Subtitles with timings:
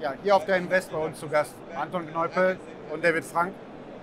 [0.00, 2.58] Ja, hier auf der Invest bei uns zu Gast Anton Kneupel
[2.92, 3.54] und David Frank.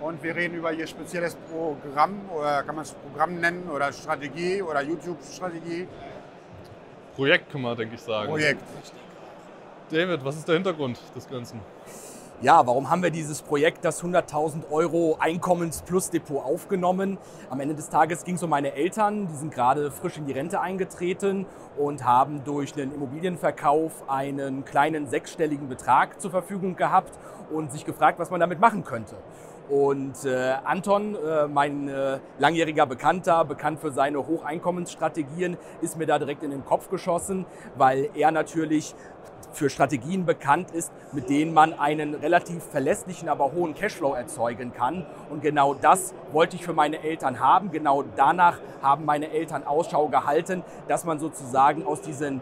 [0.01, 4.61] Und wir reden über Ihr spezielles Programm oder kann man es Programm nennen oder Strategie
[4.61, 5.87] oder YouTube-Strategie.
[7.15, 8.29] Projekt kann man, denke ich, sagen.
[8.29, 8.61] Projekt.
[9.91, 11.61] David, was ist der Hintergrund des Ganzen?
[12.41, 17.17] Ja, warum haben wir dieses Projekt, das 100.000 Euro Einkommens-Plus-Depot aufgenommen?
[17.49, 20.33] Am Ende des Tages ging es um meine Eltern, die sind gerade frisch in die
[20.33, 21.45] Rente eingetreten
[21.77, 27.17] und haben durch einen Immobilienverkauf einen kleinen sechsstelligen Betrag zur Verfügung gehabt
[27.49, 29.15] und sich gefragt, was man damit machen könnte.
[29.69, 36.19] Und äh, Anton, äh, mein äh, langjähriger Bekannter, bekannt für seine Hocheinkommensstrategien, ist mir da
[36.19, 37.45] direkt in den Kopf geschossen,
[37.77, 38.93] weil er natürlich
[39.53, 45.05] für Strategien bekannt ist, mit denen man einen relativ verlässlichen, aber hohen Cashflow erzeugen kann.
[45.29, 47.71] Und genau das wollte ich für meine Eltern haben.
[47.71, 52.41] Genau danach haben meine Eltern Ausschau gehalten, dass man sozusagen aus diesen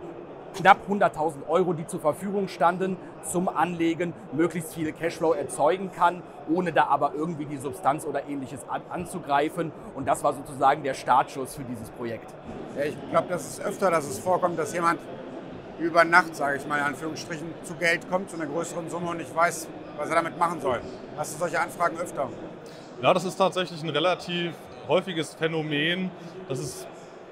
[0.55, 6.73] knapp 100.000 Euro, die zur Verfügung standen, zum Anlegen möglichst viel Cashflow erzeugen kann, ohne
[6.73, 9.71] da aber irgendwie die Substanz oder ähnliches an, anzugreifen.
[9.95, 12.33] Und das war sozusagen der Startschuss für dieses Projekt.
[12.83, 14.99] Ich glaube, das ist öfter, dass es vorkommt, dass jemand
[15.81, 19.17] über Nacht, sage ich mal in Anführungsstrichen, zu Geld kommt, zu einer größeren Summe und
[19.17, 20.79] nicht weiß, was er damit machen soll.
[21.17, 22.29] Hast du solche Anfragen öfter?
[23.01, 24.53] Ja, das ist tatsächlich ein relativ
[24.87, 26.11] häufiges Phänomen,
[26.47, 26.87] dass es,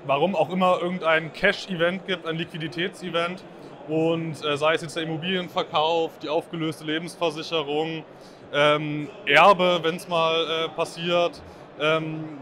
[0.06, 3.44] warum auch immer, irgendein Cash-Event gibt, ein Liquiditätsevent.
[3.88, 8.04] Und äh, sei es jetzt der Immobilienverkauf, die aufgelöste Lebensversicherung,
[8.54, 11.42] ähm, Erbe, wenn es mal äh, passiert,
[11.80, 12.40] ähm,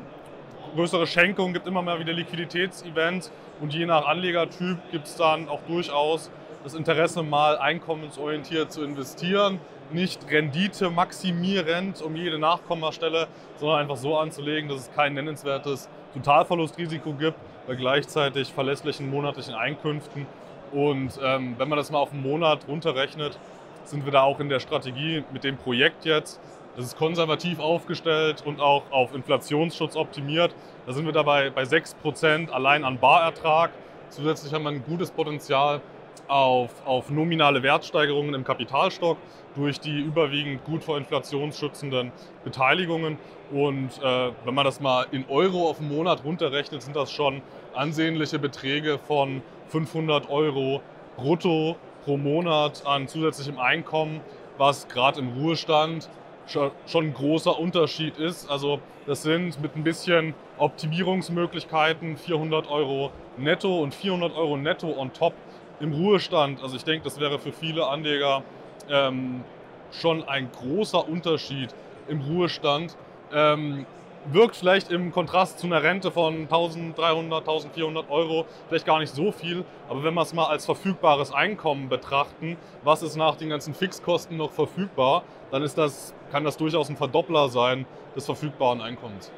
[0.78, 5.61] größere Schenkungen, gibt immer mal wieder Liquiditätsevents und je nach Anlegertyp gibt es dann auch
[5.67, 6.30] durchaus
[6.64, 9.59] das Interesse, mal einkommensorientiert zu investieren.
[9.92, 17.14] Nicht Rendite maximierend um jede Nachkommastelle, sondern einfach so anzulegen, dass es kein nennenswertes Totalverlustrisiko
[17.14, 20.28] gibt, bei gleichzeitig verlässlichen monatlichen Einkünften.
[20.72, 23.39] Und ähm, wenn man das mal auf einen Monat runterrechnet,
[23.83, 26.39] sind wir da auch in der Strategie mit dem Projekt jetzt
[26.78, 30.53] das ist konservativ aufgestellt und auch auf Inflationsschutz optimiert.
[30.86, 33.71] Da sind wir dabei bei 6% allein an Barertrag.
[34.10, 35.82] Zusätzlich haben wir ein gutes Potenzial
[36.27, 39.17] auf, auf nominale Wertsteigerungen im Kapitalstock
[39.55, 42.11] durch die überwiegend gut vor Inflation schützenden
[42.43, 43.17] Beteiligungen.
[43.52, 47.42] Und äh, wenn man das mal in Euro auf den Monat runterrechnet, sind das schon
[47.73, 50.82] ansehnliche Beträge von 500 Euro
[51.16, 54.21] brutto pro Monat an zusätzlichem Einkommen,
[54.60, 56.08] was gerade im Ruhestand
[56.47, 58.49] schon ein großer Unterschied ist.
[58.49, 65.13] Also das sind mit ein bisschen Optimierungsmöglichkeiten 400 Euro netto und 400 Euro netto on
[65.13, 65.33] top
[65.80, 66.61] im Ruhestand.
[66.63, 68.43] Also ich denke, das wäre für viele Anleger
[68.89, 69.43] ähm,
[69.91, 71.73] schon ein großer Unterschied
[72.07, 72.95] im Ruhestand.
[73.33, 73.86] Ähm,
[74.31, 79.31] wirkt vielleicht im Kontrast zu einer Rente von 1300, 1400 Euro vielleicht gar nicht so
[79.31, 79.63] viel.
[79.89, 84.37] Aber wenn wir es mal als verfügbares Einkommen betrachten, was ist nach den ganzen Fixkosten
[84.37, 89.32] noch verfügbar, dann ist das, kann das durchaus ein Verdoppler sein des verfügbaren Einkommens.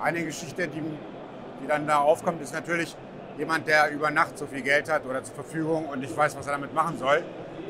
[0.00, 2.96] Eine Geschichte, die, die dann da aufkommt, ist natürlich
[3.36, 6.46] jemand, der über Nacht so viel Geld hat oder zur Verfügung und nicht weiß, was
[6.46, 7.22] er damit machen soll.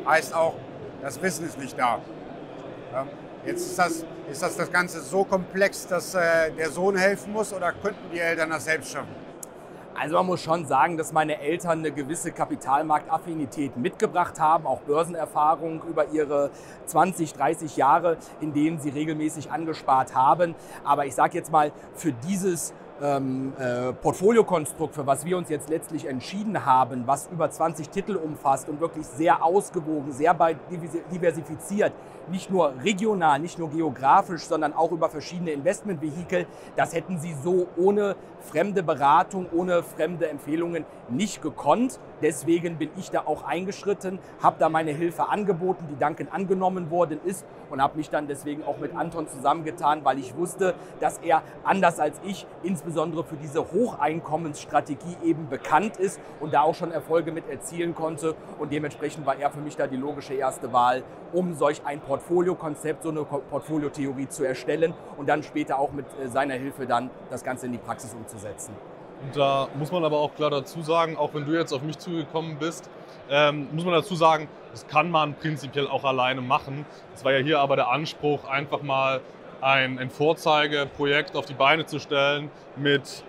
[0.07, 0.55] Heißt auch,
[1.03, 2.01] das Wissen ist nicht da.
[3.47, 7.53] Jetzt ist das, ist das, das Ganze so komplex, dass äh, der Sohn helfen muss
[7.53, 9.28] oder könnten die Eltern das selbst schaffen?
[10.01, 15.83] Also man muss schon sagen, dass meine Eltern eine gewisse Kapitalmarktaffinität mitgebracht haben, auch Börsenerfahrung
[15.91, 16.51] über ihre
[16.87, 20.55] 20, 30 Jahre, in denen sie regelmäßig angespart haben.
[20.85, 22.73] Aber ich sage jetzt mal, für dieses
[23.03, 28.17] ähm, äh, Portfoliokonstrukt, für was wir uns jetzt letztlich entschieden haben, was über 20 Titel
[28.17, 30.37] umfasst und wirklich sehr ausgewogen, sehr
[31.13, 31.93] diversifiziert,
[32.31, 37.69] nicht nur regional, nicht nur geografisch, sondern auch über verschiedene Investmentvehikel, das hätten sie so
[37.77, 41.99] ohne fremde Beratung, ohne fremde Empfehlungen nicht gekonnt.
[42.23, 47.21] Deswegen bin ich da auch eingeschritten, habe da meine Hilfe angeboten, die dankend angenommen worden
[47.25, 51.43] ist und habe mich dann deswegen auch mit Anton zusammengetan, weil ich wusste, dass er
[51.65, 57.33] anders als ich insbesondere für diese Hocheinkommensstrategie eben bekannt ist und da auch schon Erfolge
[57.33, 61.03] mit erzielen konnte und dementsprechend war er für mich da die logische erste Wahl,
[61.33, 66.29] um solch ein Portfoliokonzept, so eine Portfoliotheorie zu erstellen und dann später auch mit äh,
[66.29, 68.75] seiner Hilfe dann das Ganze in die Praxis umzusetzen.
[69.23, 71.99] Und da muss man aber auch klar dazu sagen, auch wenn du jetzt auf mich
[71.99, 72.89] zugekommen bist,
[73.31, 76.87] ähm, muss man dazu sagen, das kann man prinzipiell auch alleine machen.
[77.15, 79.21] Es war ja hier aber der Anspruch, einfach mal
[79.61, 83.25] ein, ein Vorzeigeprojekt auf die Beine zu stellen mit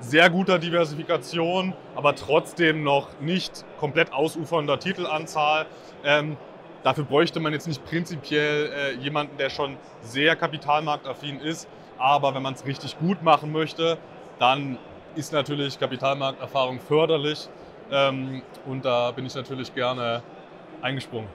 [0.00, 5.66] sehr guter Diversifikation, aber trotzdem noch nicht komplett ausufernder Titelanzahl.
[6.04, 6.36] Ähm,
[6.82, 11.68] dafür bräuchte man jetzt nicht prinzipiell äh, jemanden, der schon sehr kapitalmarktaffin ist.
[11.98, 13.98] Aber wenn man es richtig gut machen möchte,
[14.38, 14.78] dann
[15.14, 17.48] ist natürlich Kapitalmarkterfahrung förderlich.
[17.90, 20.22] Ähm, und da bin ich natürlich gerne
[20.80, 21.28] eingesprungen.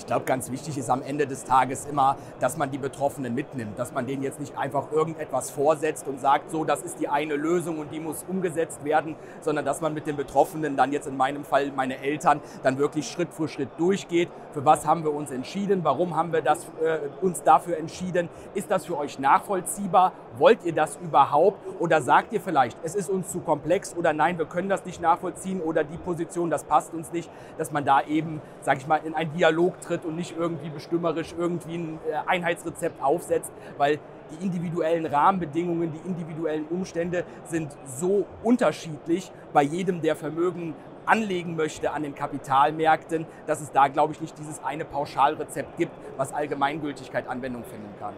[0.00, 3.78] Ich glaube, ganz wichtig ist am Ende des Tages immer, dass man die Betroffenen mitnimmt,
[3.78, 7.34] dass man denen jetzt nicht einfach irgendetwas vorsetzt und sagt, so, das ist die eine
[7.34, 11.18] Lösung und die muss umgesetzt werden, sondern dass man mit den Betroffenen dann jetzt in
[11.18, 14.30] meinem Fall meine Eltern dann wirklich Schritt für Schritt durchgeht.
[14.52, 15.84] Für was haben wir uns entschieden?
[15.84, 18.30] Warum haben wir das, äh, uns dafür entschieden?
[18.54, 20.12] Ist das für euch nachvollziehbar?
[20.38, 21.58] Wollt ihr das überhaupt?
[21.78, 25.02] Oder sagt ihr vielleicht, es ist uns zu komplex oder nein, wir können das nicht
[25.02, 29.00] nachvollziehen oder die Position, das passt uns nicht, dass man da eben, sag ich mal,
[29.04, 33.98] in einen Dialog tritt tritt und nicht irgendwie bestimmerisch irgendwie ein äh, Einheitsrezept aufsetzt, weil
[34.30, 40.74] die individuellen Rahmenbedingungen, die individuellen Umstände sind so unterschiedlich bei jedem, der Vermögen
[41.06, 45.92] anlegen möchte an den Kapitalmärkten, dass es da, glaube ich, nicht dieses eine Pauschalrezept gibt,
[46.16, 48.14] was Allgemeingültigkeit Anwendung finden kann.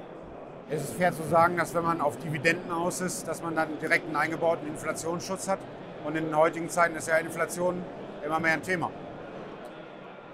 [0.68, 3.68] Es ist fair zu sagen, dass wenn man auf Dividenden aus ist, dass man dann
[3.80, 5.58] direkt einen eingebauten Inflationsschutz hat.
[6.04, 7.82] Und in den heutigen Zeiten ist ja Inflation
[8.24, 8.90] immer mehr ein Thema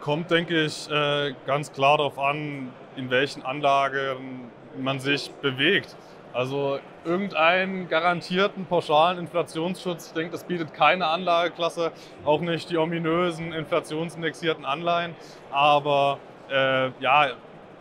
[0.01, 5.97] kommt, denke ich, äh, ganz klar darauf an, in welchen Anlagen man sich bewegt.
[6.33, 11.93] Also irgendeinen garantierten pauschalen Inflationsschutz, ich denke, das bietet keine Anlageklasse,
[12.25, 15.15] auch nicht die ominösen inflationsindexierten Anleihen.
[15.51, 16.19] Aber
[16.51, 17.31] äh, ja,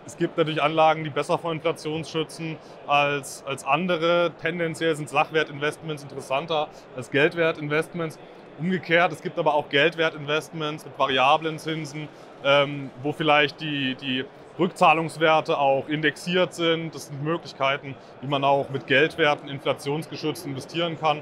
[0.05, 4.31] es gibt natürlich Anlagen, die besser vor Inflation schützen als, als andere.
[4.41, 8.17] Tendenziell sind Sachwertinvestments interessanter als Geldwertinvestments.
[8.59, 12.07] Umgekehrt, es gibt aber auch Geldwertinvestments mit variablen Zinsen,
[12.43, 14.25] ähm, wo vielleicht die, die
[14.57, 16.95] Rückzahlungswerte auch indexiert sind.
[16.95, 21.21] Das sind Möglichkeiten, wie man auch mit Geldwerten inflationsgeschützt investieren kann.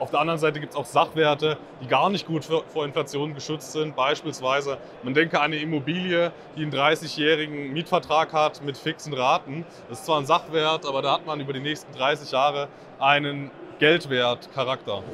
[0.00, 3.70] Auf der anderen Seite gibt es auch Sachwerte, die gar nicht gut vor Inflation geschützt
[3.70, 3.94] sind.
[3.94, 9.64] Beispielsweise, man denke an eine Immobilie, die einen 30-jährigen Mietvertrag hat mit fixen Raten.
[9.88, 12.66] Das ist zwar ein Sachwert, aber da hat man über die nächsten 30 Jahre
[12.98, 15.04] einen Geldwertcharakter.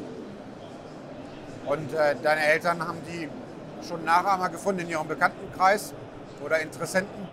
[1.67, 3.29] Und äh, deine Eltern haben die
[3.87, 5.93] schon Nachahmer gefunden in ihrem Bekanntenkreis
[6.45, 7.29] oder Interessenten?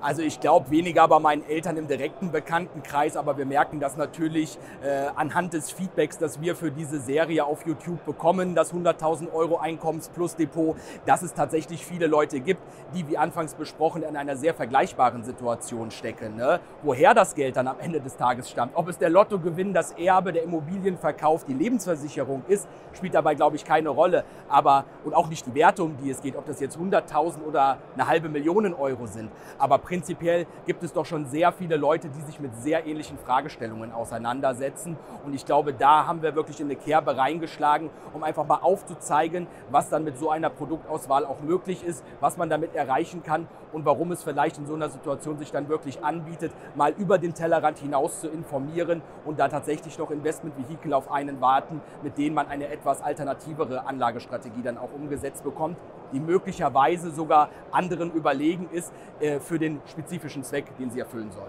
[0.00, 4.56] Also ich glaube weniger bei meinen Eltern im direkten Bekanntenkreis, aber wir merken das natürlich
[4.84, 9.58] äh, anhand des Feedbacks, das wir für diese Serie auf YouTube bekommen, das 100.000 Euro
[9.58, 12.60] Einkommens plus Depot, dass es tatsächlich viele Leute gibt,
[12.94, 16.36] die wie anfangs besprochen in einer sehr vergleichbaren Situation stecken.
[16.36, 16.60] Ne?
[16.82, 20.32] Woher das Geld dann am Ende des Tages stammt, ob es der Lottogewinn, das Erbe,
[20.32, 24.24] der Immobilienverkauf, die Lebensversicherung ist, spielt dabei glaube ich keine Rolle.
[24.48, 27.78] Aber und auch nicht die Werte, um die es geht, ob das jetzt 100.000 oder
[27.94, 29.30] eine halbe Million Euro sind.
[29.58, 33.90] Aber prinzipiell gibt es doch schon sehr viele Leute, die sich mit sehr ähnlichen Fragestellungen
[33.90, 34.98] auseinandersetzen.
[35.24, 39.46] Und ich glaube, da haben wir wirklich in eine Kerbe reingeschlagen, um einfach mal aufzuzeigen,
[39.70, 43.86] was dann mit so einer Produktauswahl auch möglich ist, was man damit erreichen kann und
[43.86, 47.78] warum es vielleicht in so einer Situation sich dann wirklich anbietet, mal über den Tellerrand
[47.78, 52.68] hinaus zu informieren und da tatsächlich noch Investmentvehikel auf einen warten, mit denen man eine
[52.68, 55.78] etwas alternativere Anlagestrategie dann auch umgesetzt bekommt,
[56.12, 61.48] die möglicherweise sogar anderen überlegen ist äh, für den spezifischen Zweck, den sie erfüllen soll.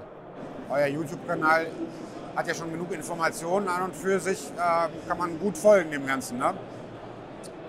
[0.69, 1.67] Euer YouTube-Kanal
[2.35, 6.05] hat ja schon genug Informationen an und für sich, äh, kann man gut folgen dem
[6.05, 6.37] Ganzen.
[6.37, 6.53] Ne?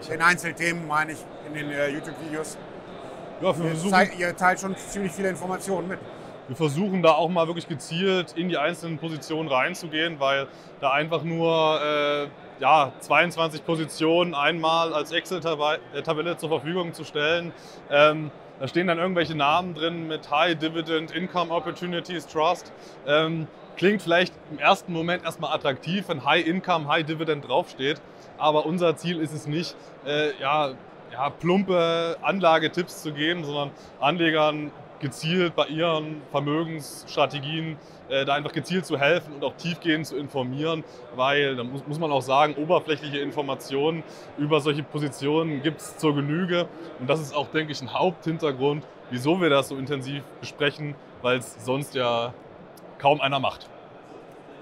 [0.08, 2.58] Den Einzelthemen meine ich in den äh, YouTube-Videos.
[3.40, 3.54] Ja,
[4.02, 5.98] ihr, ihr teilt schon ziemlich viele Informationen mit.
[6.48, 10.48] Wir versuchen da auch mal wirklich gezielt in die einzelnen Positionen reinzugehen, weil
[10.80, 12.26] da einfach nur äh,
[12.60, 17.52] ja, 22 Positionen einmal als Excel-Tabelle zur Verfügung zu stellen.
[17.90, 18.30] Ähm,
[18.60, 22.72] da stehen dann irgendwelche Namen drin mit High Dividend, Income Opportunities, Trust.
[23.06, 23.46] Ähm,
[23.76, 28.02] klingt vielleicht im ersten Moment erstmal attraktiv, wenn High Income, High Dividend draufsteht.
[28.36, 29.74] Aber unser Ziel ist es nicht,
[30.06, 30.72] äh, ja,
[31.12, 34.70] ja, plumpe Anlagetipps zu geben, sondern Anlegern
[35.00, 37.76] gezielt bei ihren Vermögensstrategien
[38.08, 40.84] äh, da einfach gezielt zu helfen und auch tiefgehend zu informieren,
[41.16, 44.02] weil da muss, muss man auch sagen, oberflächliche Informationen
[44.38, 48.86] über solche Positionen gibt es zur Genüge und das ist auch, denke ich, ein Haupthintergrund,
[49.10, 52.34] wieso wir das so intensiv besprechen, weil es sonst ja
[52.98, 53.68] kaum einer macht.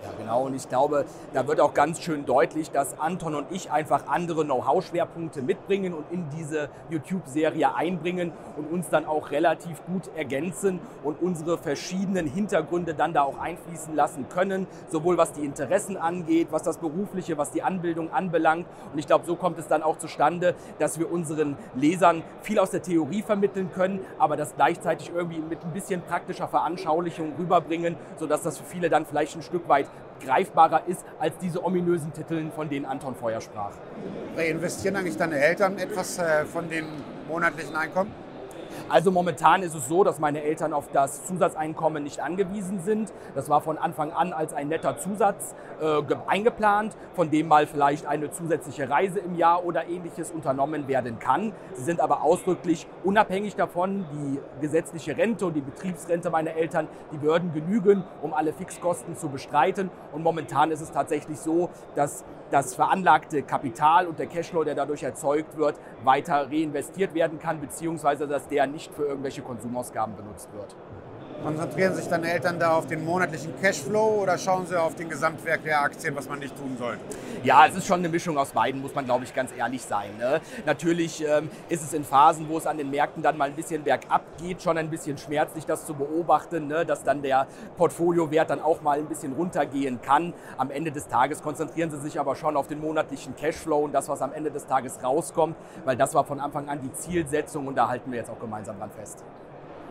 [0.04, 0.46] Ja, genau.
[0.46, 4.44] Und ich glaube, da wird auch ganz schön deutlich, dass Anton und ich einfach andere
[4.44, 11.20] Know-how-Schwerpunkte mitbringen und in diese YouTube-Serie einbringen und uns dann auch relativ gut ergänzen und
[11.20, 16.62] unsere verschiedenen Hintergründe dann da auch einfließen lassen können, sowohl was die Interessen angeht, was
[16.62, 18.66] das Berufliche, was die Anbildung anbelangt.
[18.92, 22.70] Und ich glaube, so kommt es dann auch zustande, dass wir unseren Lesern viel aus
[22.70, 28.42] der Theorie vermitteln können, aber das gleichzeitig irgendwie mit ein bisschen praktischer Veranschaulichung rüberbringen, sodass
[28.42, 29.88] das für viele dann vielleicht ein Stück weit
[30.25, 33.73] greifbarer ist als diese ominösen Titel, von denen Anton vorher sprach.
[34.37, 36.85] Reinvestieren eigentlich deine Eltern etwas äh, von den
[37.28, 38.12] monatlichen Einkommen?
[38.88, 43.12] Also momentan ist es so, dass meine Eltern auf das Zusatzeinkommen nicht angewiesen sind.
[43.35, 48.06] Das war von Anfang an als ein netter Zusatz äh, eingeplant, von dem mal vielleicht
[48.06, 51.52] eine zusätzliche Reise im Jahr oder ähnliches unternommen werden kann.
[51.75, 54.06] Sie sind aber ausdrücklich unabhängig davon.
[54.12, 59.28] Die gesetzliche Rente und die Betriebsrente meiner Eltern, die würden genügen, um alle Fixkosten zu
[59.28, 59.90] bestreiten.
[60.12, 65.02] Und momentan ist es tatsächlich so, dass das veranlagte Kapital und der Cashflow, der dadurch
[65.02, 70.75] erzeugt wird, weiter reinvestiert werden kann, beziehungsweise dass der nicht für irgendwelche Konsumausgaben benutzt wird.
[71.42, 75.64] Konzentrieren sich deine Eltern da auf den monatlichen Cashflow oder schauen sie auf den Gesamtwert
[75.64, 77.00] der Aktien, was man nicht tun sollte?
[77.45, 80.11] Ja, es ist schon eine Mischung aus beiden, muss man, glaube ich, ganz ehrlich sein.
[80.18, 80.40] Ne?
[80.66, 83.85] Natürlich ähm, ist es in Phasen, wo es an den Märkten dann mal ein bisschen
[83.85, 86.85] bergab geht, schon ein bisschen schmerzlich, das zu beobachten, ne?
[86.85, 90.35] dass dann der Portfoliowert dann auch mal ein bisschen runtergehen kann.
[90.57, 94.09] Am Ende des Tages konzentrieren sie sich aber schon auf den monatlichen Cashflow und das,
[94.09, 95.54] was am Ende des Tages rauskommt,
[95.85, 98.76] weil das war von Anfang an die Zielsetzung und da halten wir jetzt auch gemeinsam
[98.78, 99.25] dran fest.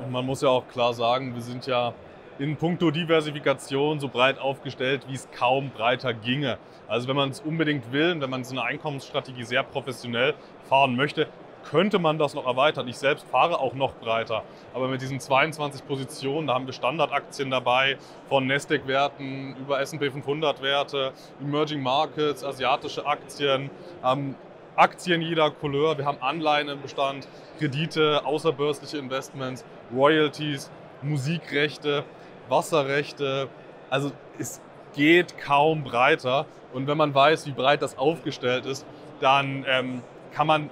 [0.04, 1.94] Und man muss ja auch klar sagen, wir sind ja
[2.40, 6.58] in puncto Diversifikation so breit aufgestellt, wie es kaum breiter ginge.
[6.88, 10.36] Also wenn man es unbedingt will und wenn man so eine Einkommensstrategie sehr professionell
[10.70, 11.28] fahren möchte,
[11.70, 12.88] könnte man das noch erweitern.
[12.88, 14.44] Ich selbst fahre auch noch breiter.
[14.74, 17.98] Aber mit diesen 22 Positionen, da haben wir Standardaktien dabei,
[18.30, 21.12] von Nasdaq-Werten über S&P 500-Werte,
[21.42, 23.70] Emerging Markets, asiatische Aktien,
[24.06, 24.36] ähm,
[24.78, 27.28] Aktien jeder Couleur, wir haben Anleihen im Bestand,
[27.58, 30.70] Kredite, außerbörsliche Investments, Royalties,
[31.02, 32.04] Musikrechte,
[32.50, 33.48] Wasserrechte.
[33.90, 34.62] Also es
[34.96, 36.46] geht kaum breiter.
[36.74, 38.86] Und wenn man weiß, wie breit das aufgestellt ist,
[39.20, 40.02] dann ähm,
[40.34, 40.70] kann man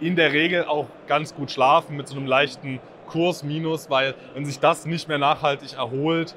[0.00, 4.60] in der Regel auch ganz gut schlafen mit so einem leichten Kursminus, weil wenn sich
[4.60, 6.34] das nicht mehr nachhaltig erholt,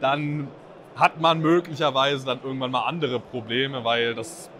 [0.00, 0.48] dann
[0.96, 4.50] hat man möglicherweise dann irgendwann mal andere Probleme, weil das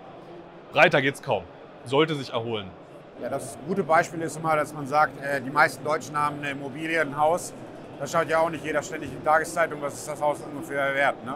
[0.73, 1.45] breiter geht es kaum
[1.87, 2.66] sollte sich erholen.
[3.23, 6.50] Ja, das gute Beispiel ist immer, dass man sagt, äh, die meisten Deutschen haben eine
[6.50, 7.54] Immobilie, ein Haus.
[7.99, 10.94] Da schaut ja auch nicht jeder ständig in die Tageszeitung, was ist das Haus ungefähr
[10.94, 11.25] wert.
[11.25, 11.35] Ne?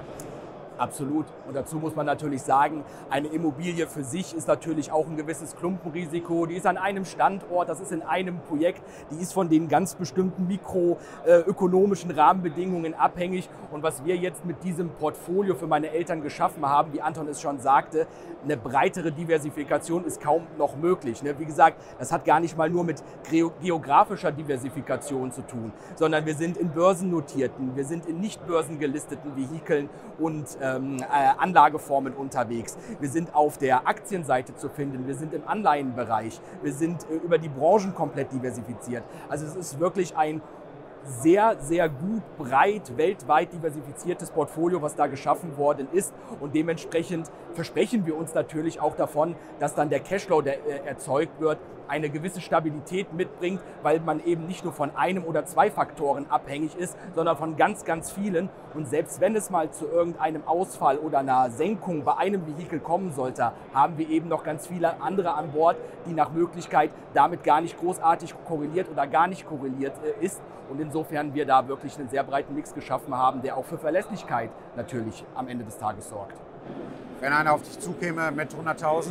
[0.80, 1.26] Absolut.
[1.46, 5.54] Und dazu muss man natürlich sagen, eine Immobilie für sich ist natürlich auch ein gewisses
[5.54, 6.46] Klumpenrisiko.
[6.46, 9.94] Die ist an einem Standort, das ist in einem Projekt, die ist von den ganz
[9.94, 13.50] bestimmten mikroökonomischen Rahmenbedingungen abhängig.
[13.70, 17.42] Und was wir jetzt mit diesem Portfolio für meine Eltern geschaffen haben, wie Anton es
[17.42, 18.06] schon sagte,
[18.42, 21.22] eine breitere Diversifikation ist kaum noch möglich.
[21.22, 21.38] Ne?
[21.38, 23.02] Wie gesagt, das hat gar nicht mal nur mit
[23.60, 29.90] geografischer Diversifikation zu tun, sondern wir sind in börsennotierten, wir sind in nicht börsengelisteten Vehikeln
[30.18, 31.04] und ähm, äh,
[31.38, 32.76] Anlageformen unterwegs.
[32.98, 37.38] Wir sind auf der Aktienseite zu finden, wir sind im Anleihenbereich, wir sind äh, über
[37.38, 39.04] die Branchen komplett diversifiziert.
[39.28, 40.40] Also es ist wirklich ein
[41.04, 46.12] sehr, sehr gut, breit, weltweit diversifiziertes Portfolio, was da geschaffen worden ist.
[46.40, 51.40] Und dementsprechend versprechen wir uns natürlich auch davon, dass dann der Cashflow, der äh, erzeugt
[51.40, 51.58] wird,
[51.90, 56.76] eine gewisse Stabilität mitbringt, weil man eben nicht nur von einem oder zwei Faktoren abhängig
[56.76, 58.49] ist, sondern von ganz, ganz vielen.
[58.75, 63.12] Und selbst wenn es mal zu irgendeinem Ausfall oder einer Senkung bei einem Vehikel kommen
[63.12, 67.61] sollte, haben wir eben noch ganz viele andere an Bord, die nach Möglichkeit damit gar
[67.61, 70.40] nicht großartig korreliert oder gar nicht korreliert äh, ist.
[70.70, 74.50] Und insofern wir da wirklich einen sehr breiten Mix geschaffen haben, der auch für Verlässlichkeit
[74.76, 76.37] natürlich am Ende des Tages sorgt.
[77.18, 79.11] Wenn einer auf dich zukäme mit 100.000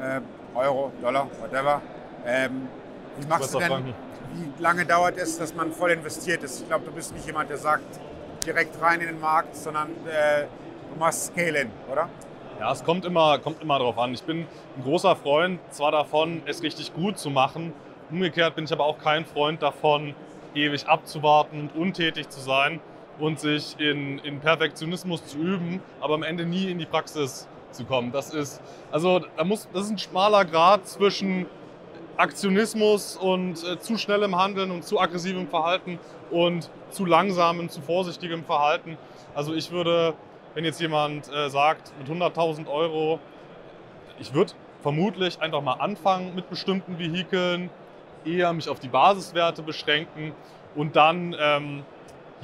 [0.00, 0.20] äh,
[0.54, 1.82] Euro, Dollar, whatever,
[2.26, 2.68] ähm,
[3.18, 3.94] wie machst du denn,
[4.34, 6.62] wie lange dauert es, dass man voll investiert ist?
[6.62, 8.00] Ich glaube, du bist nicht jemand, der sagt,
[8.44, 10.44] direkt rein in den Markt, sondern äh,
[10.92, 12.08] du machst Scale-In, oder?
[12.60, 14.14] Ja, es kommt immer, kommt immer darauf an.
[14.14, 14.46] Ich bin
[14.76, 17.72] ein großer Freund zwar davon, es richtig gut zu machen.
[18.10, 20.14] Umgekehrt bin ich aber auch kein Freund davon,
[20.54, 22.80] ewig abzuwarten und untätig zu sein
[23.18, 27.84] und sich in, in Perfektionismus zu üben, aber am Ende nie in die Praxis zu
[27.84, 28.12] kommen.
[28.12, 31.46] Das ist, also, da muss, das ist ein schmaler Grad zwischen
[32.16, 35.98] Aktionismus und äh, zu schnellem Handeln und zu aggressivem Verhalten
[36.30, 38.96] und zu langsamem, zu vorsichtigem Verhalten.
[39.34, 40.14] Also ich würde,
[40.54, 43.18] wenn jetzt jemand äh, sagt, mit 100.000 Euro,
[44.20, 44.52] ich würde
[44.82, 47.70] vermutlich einfach mal anfangen mit bestimmten Vehikeln,
[48.24, 50.32] eher mich auf die Basiswerte beschränken
[50.74, 51.84] und dann, ähm,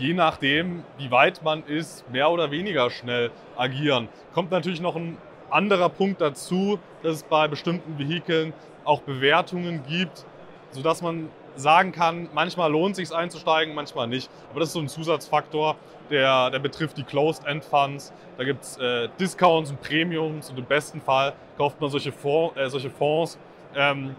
[0.00, 4.08] je nachdem, wie weit man ist, mehr oder weniger schnell agieren.
[4.32, 5.18] Kommt natürlich noch ein
[5.50, 8.54] anderer Punkt dazu, dass es bei bestimmten Vehikeln
[8.84, 10.24] auch Bewertungen gibt,
[10.70, 14.30] sodass man sagen kann, manchmal lohnt es sich einzusteigen, manchmal nicht.
[14.50, 15.76] Aber das ist so ein Zusatzfaktor,
[16.10, 18.12] der, der betrifft die Closed-End-Funds.
[18.38, 22.56] Da gibt es äh, Discounts und Premiums und im besten Fall kauft man solche, Fonds,
[22.56, 23.38] äh, solche Fonds
[23.76, 24.16] ähm,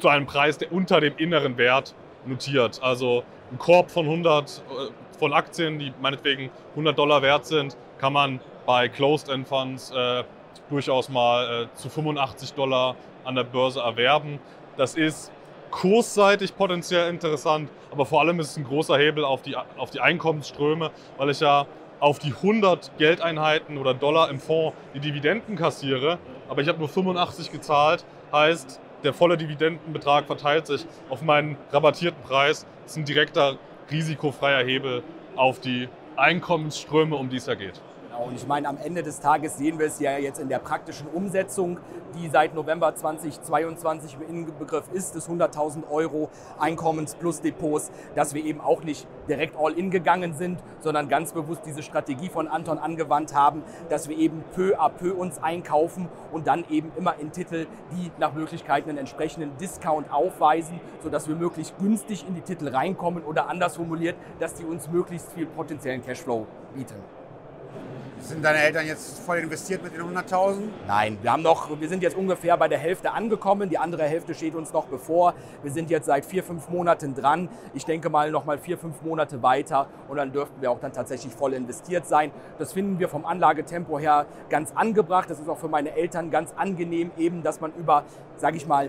[0.00, 1.94] zu einem Preis, der unter dem inneren Wert
[2.26, 2.80] notiert.
[2.82, 8.12] Also ein Korb von 100 äh, von Aktien, die meinetwegen 100 Dollar wert sind, kann
[8.12, 10.24] man bei Closed-End Funds äh,
[10.70, 14.38] durchaus mal äh, zu 85 Dollar an der Börse erwerben.
[14.76, 15.30] Das ist
[15.70, 20.00] kursseitig potenziell interessant, aber vor allem ist es ein großer Hebel auf die, auf die
[20.00, 21.66] Einkommensströme, weil ich ja
[22.00, 26.18] auf die 100 Geldeinheiten oder Dollar im Fonds die Dividenden kassiere,
[26.48, 32.22] aber ich habe nur 85 gezahlt, heißt, der volle Dividendenbetrag verteilt sich auf meinen rabattierten
[32.22, 32.66] Preis.
[32.82, 33.58] Das ist ein direkter
[33.90, 35.02] risikofreier Hebel
[35.36, 37.80] auf die Einkommensströme, um die es ja geht.
[38.14, 40.60] Genau, und ich meine, am Ende des Tages sehen wir es ja jetzt in der
[40.60, 41.80] praktischen Umsetzung,
[42.14, 46.30] die seit November 2022 im Inbegriff ist, des 100.000 Euro
[46.60, 51.32] Einkommens plus Depots, dass wir eben auch nicht direkt all in gegangen sind, sondern ganz
[51.32, 56.08] bewusst diese Strategie von Anton angewandt haben, dass wir eben peu à peu uns einkaufen
[56.30, 61.34] und dann eben immer in Titel, die nach Möglichkeit einen entsprechenden Discount aufweisen, sodass wir
[61.34, 66.02] möglichst günstig in die Titel reinkommen oder anders formuliert, dass die uns möglichst viel potenziellen
[66.04, 67.23] Cashflow bieten.
[68.24, 70.62] Sind deine Eltern jetzt voll investiert mit den 100.000?
[70.86, 73.68] Nein, wir, haben noch, wir sind jetzt ungefähr bei der Hälfte angekommen.
[73.68, 75.34] Die andere Hälfte steht uns noch bevor.
[75.62, 77.50] Wir sind jetzt seit vier, fünf Monaten dran.
[77.74, 80.94] Ich denke mal noch mal vier, fünf Monate weiter und dann dürften wir auch dann
[80.94, 82.30] tatsächlich voll investiert sein.
[82.58, 85.28] Das finden wir vom Anlagetempo her ganz angebracht.
[85.28, 88.04] Das ist auch für meine Eltern ganz angenehm, eben, dass man über,
[88.38, 88.88] sage ich mal,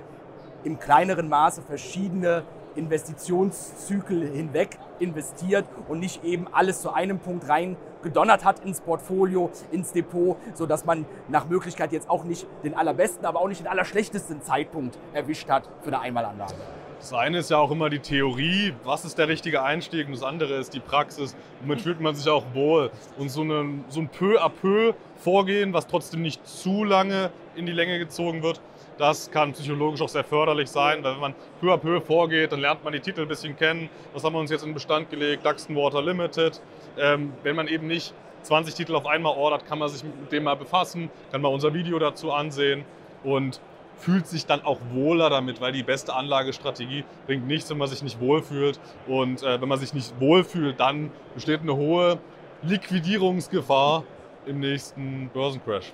[0.63, 2.43] im kleineren Maße verschiedene
[2.75, 9.49] Investitionszyklen hinweg investiert und nicht eben alles zu einem Punkt rein gedonnert hat ins Portfolio,
[9.71, 13.67] ins Depot, sodass man nach Möglichkeit jetzt auch nicht den allerbesten, aber auch nicht den
[13.67, 16.53] allerschlechtesten Zeitpunkt erwischt hat für eine Einmalanlage.
[16.99, 20.23] Das eine ist ja auch immer die Theorie, was ist der richtige Einstieg, und das
[20.23, 21.35] andere ist die Praxis.
[21.61, 22.89] Womit fühlt man sich auch wohl.
[23.17, 27.65] Und so, eine, so ein peu à peu Vorgehen, was trotzdem nicht zu lange in
[27.65, 28.59] die Länge gezogen wird,
[28.97, 32.61] das kann psychologisch auch sehr förderlich sein, weil wenn man peu à peu vorgeht, dann
[32.61, 33.89] lernt man die Titel ein bisschen kennen.
[34.13, 35.45] Was haben wir uns jetzt in Bestand gelegt?
[35.45, 36.61] Duxton Water Limited.
[36.97, 40.43] Ähm, wenn man eben nicht 20 Titel auf einmal ordert, kann man sich mit dem
[40.43, 42.85] mal befassen, kann mal unser Video dazu ansehen
[43.23, 43.59] und
[43.97, 48.03] fühlt sich dann auch wohler damit, weil die beste Anlagestrategie bringt nichts, wenn man sich
[48.03, 48.79] nicht wohlfühlt.
[49.07, 52.19] Und äh, wenn man sich nicht wohlfühlt, dann besteht eine hohe
[52.61, 54.03] Liquidierungsgefahr
[54.45, 55.93] im nächsten Börsencrash.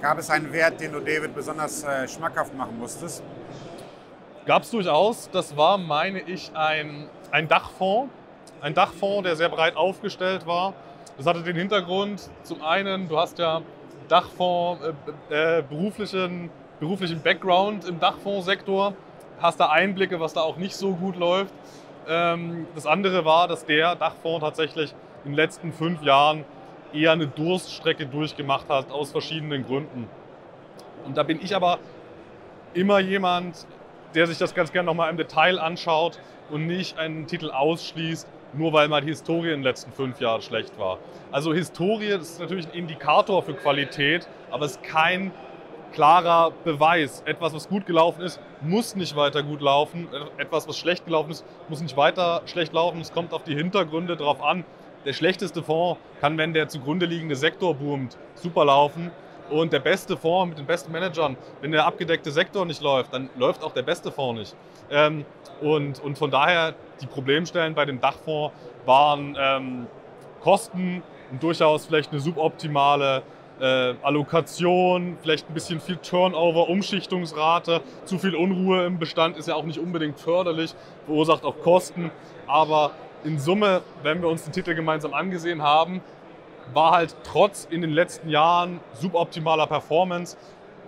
[0.00, 3.22] Gab es einen Wert, den du David besonders äh, schmackhaft machen musstest?
[4.46, 5.30] Gab es durchaus.
[5.30, 8.12] Das war, meine ich, ein, ein Dachfonds.
[8.60, 10.74] Ein Dachfonds, der sehr breit aufgestellt war.
[11.16, 13.62] Das hatte den Hintergrund, zum einen, du hast ja
[14.08, 14.82] Dachfonds,
[15.30, 18.94] äh, äh, beruflichen, beruflichen Background im Dachfondssektor,
[19.40, 21.54] hast da Einblicke, was da auch nicht so gut läuft.
[22.08, 26.44] Ähm, das andere war, dass der Dachfonds tatsächlich in den letzten fünf Jahren
[26.94, 30.08] eher eine Durststrecke durchgemacht hat, aus verschiedenen Gründen.
[31.04, 31.78] Und da bin ich aber
[32.74, 33.66] immer jemand,
[34.14, 36.18] der sich das ganz gerne nochmal im Detail anschaut
[36.50, 40.42] und nicht einen Titel ausschließt, nur weil mal die Historie in den letzten fünf Jahren
[40.42, 40.98] schlecht war.
[41.30, 45.32] Also Historie ist natürlich ein Indikator für Qualität, aber es ist kein
[45.92, 47.22] klarer Beweis.
[47.26, 50.08] Etwas, was gut gelaufen ist, muss nicht weiter gut laufen.
[50.38, 53.00] Etwas, was schlecht gelaufen ist, muss nicht weiter schlecht laufen.
[53.00, 54.64] Es kommt auf die Hintergründe drauf an,
[55.04, 59.10] der schlechteste Fonds kann, wenn der zugrunde liegende Sektor boomt, super laufen.
[59.50, 63.28] Und der beste Fonds mit den besten Managern, wenn der abgedeckte Sektor nicht läuft, dann
[63.36, 64.56] läuft auch der beste Fonds nicht.
[64.90, 65.24] Ähm,
[65.60, 68.54] und, und von daher, die Problemstellen bei dem Dachfonds
[68.86, 69.86] waren ähm,
[70.40, 73.22] Kosten und durchaus vielleicht eine suboptimale
[73.60, 79.54] äh, Allokation, vielleicht ein bisschen viel Turnover, Umschichtungsrate, zu viel Unruhe im Bestand ist ja
[79.54, 80.74] auch nicht unbedingt förderlich,
[81.06, 82.10] verursacht auch Kosten.
[82.46, 82.92] Aber
[83.24, 86.00] in Summe, wenn wir uns den Titel gemeinsam angesehen haben,
[86.72, 90.36] war halt trotz in den letzten Jahren suboptimaler Performance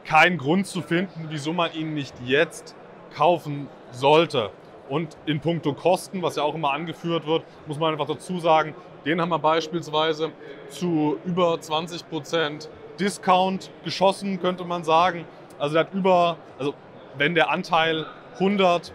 [0.05, 2.75] kein Grund zu finden, wieso man ihn nicht jetzt
[3.17, 4.51] kaufen sollte.
[4.89, 8.75] Und in puncto Kosten, was ja auch immer angeführt wird, muss man einfach dazu sagen,
[9.05, 10.31] den haben wir beispielsweise
[10.69, 12.69] zu über 20%
[12.99, 15.25] Discount geschossen, könnte man sagen.
[15.59, 16.75] Also der hat über, also
[17.17, 18.93] wenn der Anteil 100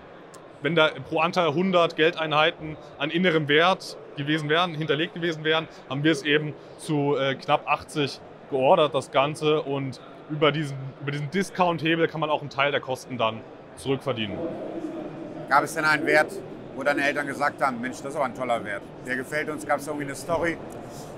[0.61, 6.03] wenn da pro Anteil 100 Geldeinheiten an innerem Wert gewesen wären, hinterlegt gewesen wären, haben
[6.03, 8.19] wir es eben zu äh, knapp 80
[8.49, 9.61] geordert, das Ganze.
[9.61, 13.41] Und über diesen, über diesen Discount-Hebel kann man auch einen Teil der Kosten dann
[13.77, 14.37] zurückverdienen.
[15.49, 16.31] Gab es denn einen Wert,
[16.75, 18.81] wo deine Eltern gesagt haben, Mensch, das ist aber ein toller Wert.
[19.05, 19.65] Der gefällt uns.
[19.65, 20.57] Gab es irgendwie eine Story,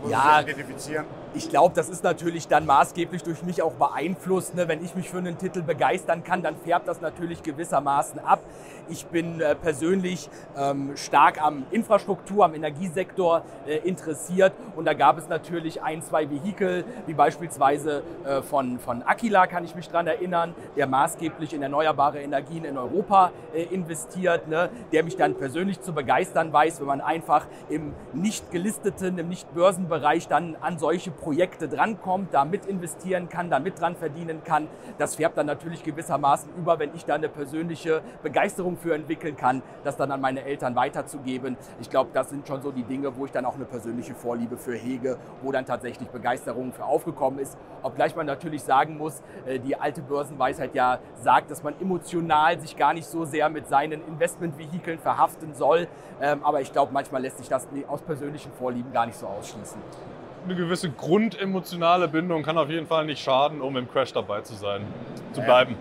[0.01, 1.05] wo ja, sie sich identifizieren?
[1.33, 4.53] Ich glaube, das ist natürlich dann maßgeblich durch mich auch beeinflusst.
[4.53, 4.67] Ne?
[4.67, 8.41] Wenn ich mich für einen Titel begeistern kann, dann färbt das natürlich gewissermaßen ab.
[8.89, 15.17] Ich bin äh, persönlich ähm, stark am Infrastruktur, am Energiesektor äh, interessiert und da gab
[15.17, 20.07] es natürlich ein, zwei Vehikel, wie beispielsweise äh, von, von Aquila, kann ich mich daran
[20.07, 24.69] erinnern, der maßgeblich in erneuerbare Energien in Europa äh, investiert, ne?
[24.91, 29.53] der mich dann persönlich zu begeistern weiß, wenn man einfach im nicht gelisteten, im nicht
[29.53, 34.67] Börsenbereich dann an solche Projekte drankommt, da mit investieren kann, da mit dran verdienen kann.
[34.97, 39.61] Das färbt dann natürlich gewissermaßen über, wenn ich da eine persönliche Begeisterung für entwickeln kann,
[39.83, 41.57] das dann an meine Eltern weiterzugeben.
[41.79, 44.57] Ich glaube, das sind schon so die Dinge, wo ich dann auch eine persönliche Vorliebe
[44.57, 47.57] für hege, wo dann tatsächlich Begeisterung für aufgekommen ist.
[47.83, 52.75] Obgleich man natürlich sagen muss, äh, die alte Börsenweisheit ja sagt, dass man emotional sich
[52.75, 55.87] gar nicht so sehr mit seinen Investmentvehikeln verhaften soll.
[56.19, 59.79] Ähm, aber ich glaube, manchmal lässt sich das aus persönlichen Vorlieben gar nicht so ausschließen.
[60.43, 64.55] Eine gewisse grundemotionale Bindung kann auf jeden Fall nicht schaden, um im Crash dabei zu
[64.55, 64.81] sein,
[65.33, 65.75] zu bleiben.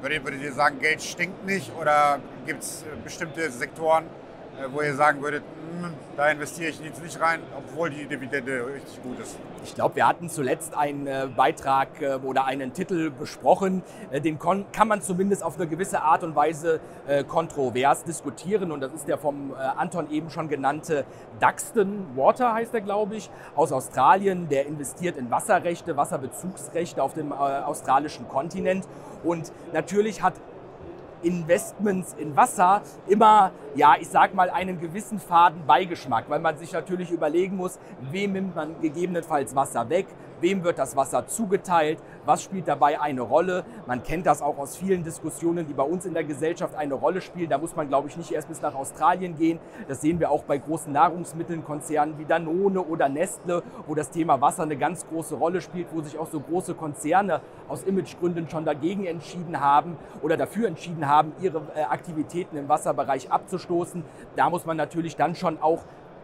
[0.00, 4.04] Würdet, würdet ihr sagen, Geld stinkt nicht oder gibt es bestimmte Sektoren,
[4.58, 5.42] äh, wo ihr sagen würdet,
[5.84, 9.36] hm, da investiere ich jetzt nicht rein, obwohl die Dividende richtig gut ist?
[9.64, 13.82] Ich glaube, wir hatten zuletzt einen äh, Beitrag äh, oder einen Titel besprochen.
[14.10, 18.72] Äh, den kann man zumindest auf eine gewisse Art und Weise äh, kontrovers diskutieren.
[18.72, 21.04] Und das ist der vom äh, Anton eben schon genannte
[21.40, 24.48] Duxton Water, heißt er, glaube ich, aus Australien.
[24.48, 28.86] Der investiert in Wasserrechte, Wasserbezugsrechte auf dem äh, australischen Kontinent.
[29.22, 30.34] Und natürlich hat
[31.24, 36.72] Investments in Wasser immer, ja, ich sag mal, einen gewissen faden Beigeschmack, weil man sich
[36.72, 37.78] natürlich überlegen muss,
[38.10, 40.06] wem nimmt man gegebenenfalls Wasser weg,
[40.40, 43.64] wem wird das Wasser zugeteilt, was spielt dabei eine Rolle.
[43.86, 47.20] Man kennt das auch aus vielen Diskussionen, die bei uns in der Gesellschaft eine Rolle
[47.20, 47.48] spielen.
[47.50, 49.58] Da muss man, glaube ich, nicht erst bis nach Australien gehen.
[49.88, 54.62] Das sehen wir auch bei großen Nahrungsmittelkonzernen wie Danone oder Nestle, wo das Thema Wasser
[54.62, 59.04] eine ganz große Rolle spielt, wo sich auch so große Konzerne aus Imagegründen schon dagegen
[59.06, 64.04] entschieden haben oder dafür entschieden haben, ihre äh, Aktivitäten im Wasserbereich abzustoßen.
[64.36, 65.80] Da muss man natürlich dann schon auch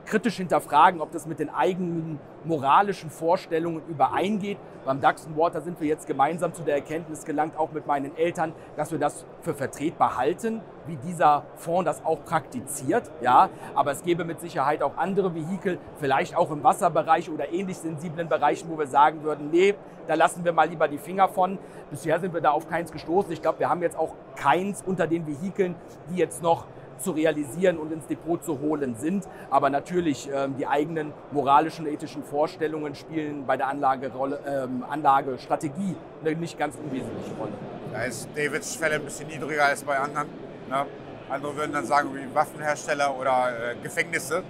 [0.07, 4.59] kritisch hinterfragen, ob das mit den eigenen moralischen Vorstellungen übereingeht.
[4.85, 8.53] Beim Duxton Water sind wir jetzt gemeinsam zu der Erkenntnis gelangt, auch mit meinen Eltern,
[8.77, 13.11] dass wir das für vertretbar halten, wie dieser Fonds das auch praktiziert.
[13.21, 17.77] Ja, aber es gäbe mit Sicherheit auch andere Vehikel, vielleicht auch im Wasserbereich oder ähnlich
[17.79, 19.75] sensiblen Bereichen, wo wir sagen würden, nee,
[20.07, 21.59] da lassen wir mal lieber die Finger von.
[21.91, 23.31] Bisher sind wir da auf keins gestoßen.
[23.33, 25.77] Ich glaube, wir haben jetzt auch keins unter den Vehikeln,
[26.11, 26.65] die jetzt noch
[27.01, 29.27] zu realisieren und ins Depot zu holen sind.
[29.51, 36.37] Aber natürlich ähm, die eigenen moralischen, ethischen Vorstellungen spielen bei der Anlagerolle, ähm, Anlagestrategie eine
[36.37, 37.53] nicht ganz unwesentliche Rolle.
[37.93, 40.29] Da ist Davids Schwelle ein bisschen niedriger als bei anderen.
[40.69, 40.87] Ne?
[41.29, 44.43] Andere würden dann sagen, wie Waffenhersteller oder äh, Gefängnisse.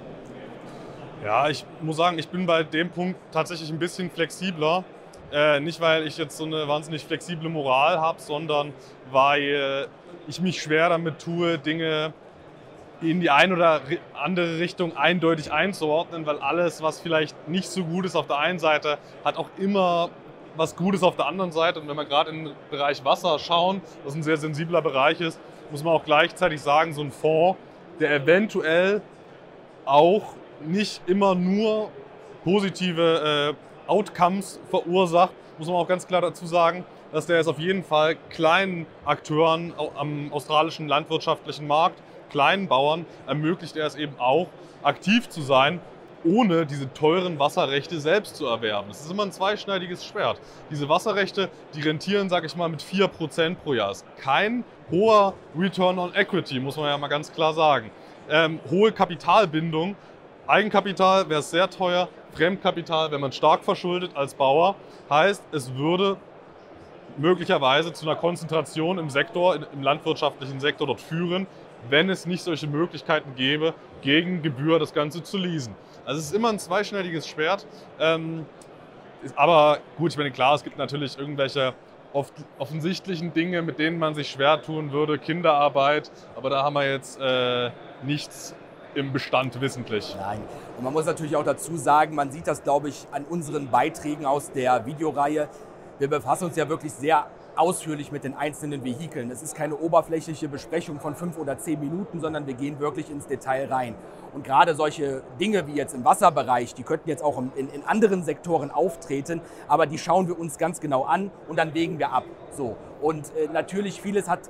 [1.24, 4.84] Ja, ich muss sagen, ich bin bei dem Punkt tatsächlich ein bisschen flexibler.
[5.32, 8.72] Äh, nicht, weil ich jetzt so eine wahnsinnig flexible Moral habe, sondern
[9.10, 9.88] weil
[10.26, 12.12] ich mich schwer damit tue, Dinge
[13.02, 13.80] in die eine oder
[14.14, 18.58] andere Richtung eindeutig einzuordnen, weil alles, was vielleicht nicht so gut ist auf der einen
[18.58, 20.10] Seite, hat auch immer
[20.56, 21.80] was Gutes auf der anderen Seite.
[21.80, 25.40] Und wenn wir gerade in den Bereich Wasser schauen, was ein sehr sensibler Bereich ist,
[25.70, 27.58] muss man auch gleichzeitig sagen, so ein Fonds,
[28.00, 29.02] der eventuell
[29.84, 31.90] auch nicht immer nur
[32.44, 37.58] positive äh, Outcomes verursacht, muss man auch ganz klar dazu sagen, dass der es auf
[37.58, 44.48] jeden Fall kleinen Akteuren am australischen landwirtschaftlichen Markt kleinen Bauern ermöglicht er es eben auch,
[44.82, 45.80] aktiv zu sein,
[46.24, 48.88] ohne diese teuren Wasserrechte selbst zu erwerben.
[48.88, 50.40] Das ist immer ein zweischneidiges Schwert.
[50.70, 53.90] Diese Wasserrechte, die rentieren, sage ich mal, mit 4% pro Jahr.
[53.90, 57.90] Ist kein hoher Return on Equity, muss man ja mal ganz klar sagen.
[58.28, 59.96] Ähm, hohe Kapitalbindung,
[60.46, 64.76] Eigenkapital wäre sehr teuer, Fremdkapital, wenn man stark verschuldet als Bauer,
[65.08, 66.16] heißt, es würde
[67.16, 71.46] möglicherweise zu einer Konzentration im Sektor, im landwirtschaftlichen Sektor dort führen,
[71.88, 75.74] wenn es nicht solche Möglichkeiten gäbe, gegen Gebühr das Ganze zu leasen.
[76.04, 77.66] Also es ist immer ein zweischneidiges Schwert.
[77.98, 78.46] Ähm,
[79.36, 81.74] aber gut, ich meine, klar, es gibt natürlich irgendwelche
[82.12, 86.90] oft offensichtlichen Dinge, mit denen man sich schwer tun würde, Kinderarbeit, aber da haben wir
[86.90, 87.70] jetzt äh,
[88.02, 88.54] nichts
[88.94, 90.16] im Bestand wissentlich.
[90.18, 90.40] Nein.
[90.76, 94.26] Und man muss natürlich auch dazu sagen, man sieht das, glaube ich, an unseren Beiträgen
[94.26, 95.48] aus der Videoreihe.
[95.98, 97.26] Wir befassen uns ja wirklich sehr
[97.60, 99.30] ausführlich mit den einzelnen Vehikeln.
[99.30, 103.26] Es ist keine oberflächliche Besprechung von fünf oder zehn Minuten, sondern wir gehen wirklich ins
[103.26, 103.94] Detail rein.
[104.32, 108.22] Und gerade solche Dinge wie jetzt im Wasserbereich, die könnten jetzt auch in, in anderen
[108.22, 112.24] Sektoren auftreten, aber die schauen wir uns ganz genau an und dann wägen wir ab.
[112.50, 112.76] So.
[113.02, 114.40] Und äh, natürlich vieles hat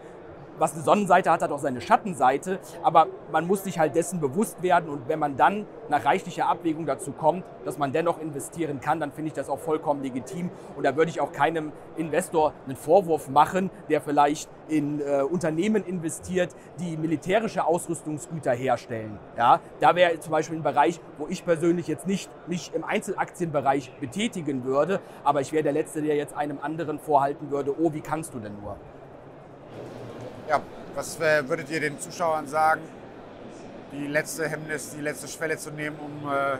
[0.60, 2.60] was eine Sonnenseite hat, hat auch seine Schattenseite.
[2.82, 4.90] Aber man muss sich halt dessen bewusst werden.
[4.90, 9.10] Und wenn man dann nach reichlicher Abwägung dazu kommt, dass man dennoch investieren kann, dann
[9.10, 10.50] finde ich das auch vollkommen legitim.
[10.76, 15.84] Und da würde ich auch keinem Investor einen Vorwurf machen, der vielleicht in äh, Unternehmen
[15.84, 19.18] investiert, die militärische Ausrüstungsgüter herstellen.
[19.36, 23.92] Ja, da wäre zum Beispiel ein Bereich, wo ich persönlich jetzt nicht mich im Einzelaktienbereich
[23.98, 28.00] betätigen würde, aber ich wäre der Letzte, der jetzt einem anderen vorhalten würde, oh, wie
[28.00, 28.76] kannst du denn nur?
[30.50, 30.60] Ja,
[30.96, 32.80] was äh, würdet ihr den Zuschauern sagen,
[33.92, 36.56] die letzte Hemmnis, die letzte Schwelle zu nehmen, um, äh,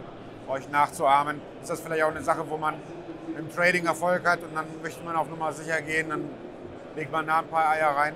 [0.49, 1.41] euch nachzuahmen.
[1.61, 2.77] Ist das vielleicht auch eine Sache, wo man
[3.37, 6.25] im Trading Erfolg hat und dann möchte man auf Nummer sicher gehen, dann
[6.95, 8.15] legt man da ein paar Eier rein?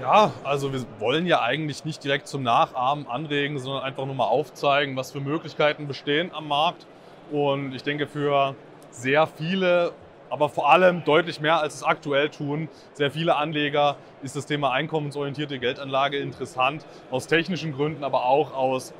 [0.00, 4.28] Ja, also wir wollen ja eigentlich nicht direkt zum Nachahmen anregen, sondern einfach nur mal
[4.28, 6.86] aufzeigen, was für Möglichkeiten bestehen am Markt.
[7.32, 8.54] Und ich denke, für
[8.90, 9.92] sehr viele,
[10.32, 14.72] aber vor allem deutlich mehr als es aktuell tun, sehr viele Anleger ist das Thema
[14.72, 16.86] einkommensorientierte Geldanlage interessant.
[17.10, 18.94] Aus technischen Gründen, aber auch aus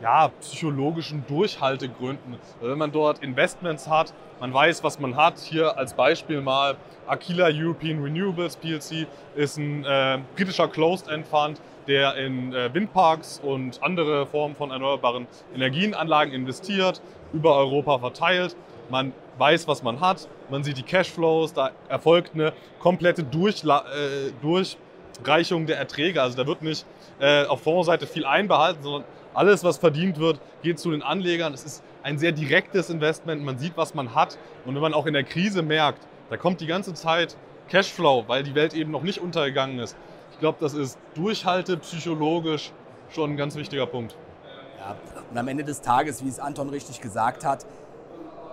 [0.00, 2.36] ja, psychologischen Durchhaltegründen.
[2.60, 5.40] Wenn man dort Investments hat, man weiß, was man hat.
[5.40, 6.76] Hier als Beispiel mal
[7.08, 13.82] Aquila European Renewables PLC ist ein äh, britischer Closed-End Fund, der in äh, Windparks und
[13.82, 18.54] andere Formen von erneuerbaren Energienanlagen investiert, über Europa verteilt.
[18.90, 24.32] Man weiß, was man hat, man sieht die Cashflows, da erfolgt eine komplette Durchla äh,
[24.42, 26.22] Durchreichung der Erträge.
[26.22, 26.86] Also da wird nicht
[27.20, 31.54] äh, auf Fondsseite viel einbehalten, sondern alles, was verdient wird, geht zu den Anlegern.
[31.54, 33.44] Es ist ein sehr direktes Investment.
[33.44, 34.38] Man sieht, was man hat.
[34.64, 37.36] Und wenn man auch in der Krise merkt, da kommt die ganze Zeit
[37.68, 39.96] Cashflow, weil die Welt eben noch nicht untergegangen ist.
[40.32, 42.72] Ich glaube, das ist durchhalte psychologisch
[43.10, 44.16] schon ein ganz wichtiger Punkt.
[44.78, 44.96] Ja,
[45.30, 47.66] und am Ende des Tages, wie es Anton richtig gesagt hat,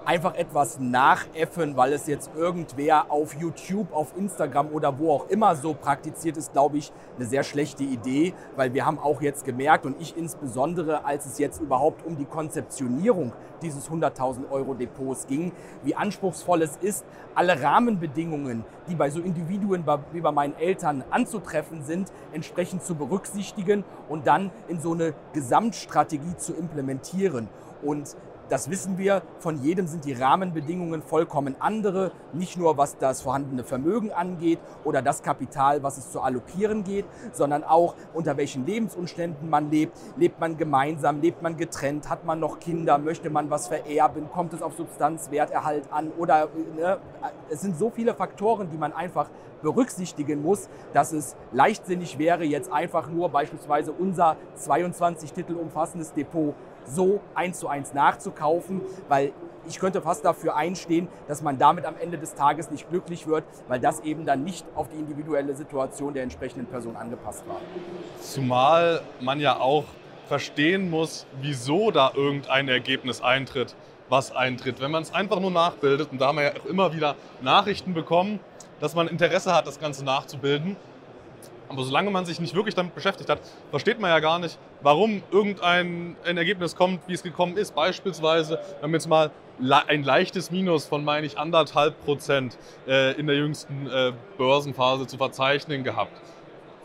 [0.05, 5.55] einfach etwas nachäffen, weil es jetzt irgendwer auf YouTube, auf Instagram oder wo auch immer
[5.55, 9.85] so praktiziert, ist, glaube ich, eine sehr schlechte Idee, weil wir haben auch jetzt gemerkt
[9.85, 15.51] und ich insbesondere, als es jetzt überhaupt um die Konzeptionierung dieses 100.000 Euro Depots ging,
[15.83, 21.83] wie anspruchsvoll es ist, alle Rahmenbedingungen, die bei so Individuen wie bei meinen Eltern anzutreffen
[21.83, 27.49] sind, entsprechend zu berücksichtigen und dann in so eine Gesamtstrategie zu implementieren.
[27.81, 28.15] Und
[28.49, 33.63] das wissen wir, von jedem sind die Rahmenbedingungen vollkommen andere, nicht nur was das vorhandene
[33.63, 39.49] Vermögen angeht oder das Kapital, was es zu allokieren geht, sondern auch unter welchen Lebensumständen
[39.49, 39.97] man lebt.
[40.17, 44.53] Lebt man gemeinsam, lebt man getrennt, hat man noch Kinder, möchte man was vererben, kommt
[44.53, 46.11] es auf Substanzwerterhalt an?
[46.17, 46.99] Oder ne,
[47.49, 49.29] es sind so viele Faktoren, die man einfach
[49.61, 56.53] berücksichtigen muss, dass es leichtsinnig wäre, jetzt einfach nur beispielsweise unser 22 Titel umfassendes Depot
[56.85, 59.33] so eins zu eins nachzukaufen, weil
[59.67, 63.43] ich könnte fast dafür einstehen, dass man damit am Ende des Tages nicht glücklich wird,
[63.67, 67.57] weil das eben dann nicht auf die individuelle Situation der entsprechenden Person angepasst war.
[68.21, 69.85] Zumal man ja auch
[70.27, 73.75] verstehen muss, wieso da irgendein Ergebnis eintritt,
[74.09, 74.79] was eintritt.
[74.81, 77.93] Wenn man es einfach nur nachbildet, und da haben wir ja auch immer wieder Nachrichten
[77.93, 78.39] bekommen,
[78.79, 80.75] dass man Interesse hat, das Ganze nachzubilden,
[81.69, 85.23] aber solange man sich nicht wirklich damit beschäftigt hat, versteht man ja gar nicht, warum
[85.31, 87.75] irgendein ein Ergebnis kommt, wie es gekommen ist.
[87.75, 89.31] Beispielsweise, wir jetzt mal
[89.87, 95.17] ein leichtes Minus von, meine ich, anderthalb Prozent äh, in der jüngsten äh, Börsenphase zu
[95.17, 96.11] verzeichnen gehabt.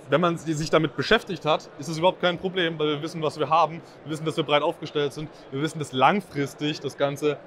[0.08, 3.38] Wenn man sich damit beschäftigt hat, ist es überhaupt kein Problem, weil wir wissen, was
[3.38, 3.80] wir haben.
[4.04, 5.30] Wir wissen, dass wir breit aufgestellt sind.
[5.52, 7.38] Wir wissen, dass langfristig das Ganze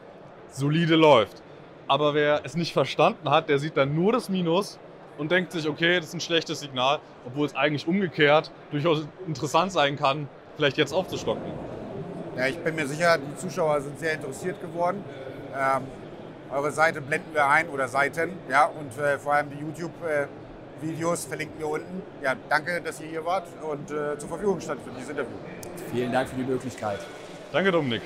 [0.50, 1.42] solide läuft.
[1.88, 4.80] Aber wer es nicht verstanden hat, der sieht dann nur das Minus
[5.18, 9.72] und denkt sich, okay, das ist ein schlechtes Signal, obwohl es eigentlich umgekehrt durchaus interessant
[9.72, 11.44] sein kann, vielleicht jetzt aufzustocken.
[12.38, 15.04] Ja, ich bin mir sicher, die Zuschauer sind sehr interessiert geworden.
[15.56, 15.84] Ähm,
[16.52, 21.28] eure Seite blenden wir ein oder Seiten, ja, und äh, vor allem die YouTube-Videos äh,
[21.28, 22.02] verlinken wir unten.
[22.22, 25.36] Ja, danke, dass ihr hier wart und äh, zur Verfügung stand für dieses Interview.
[25.92, 27.00] Vielen Dank für die Möglichkeit.
[27.52, 28.02] Danke, Dominik.